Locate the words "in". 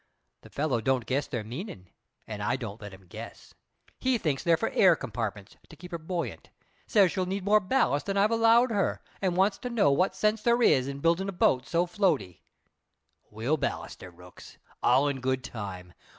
10.87-11.01, 15.07-15.19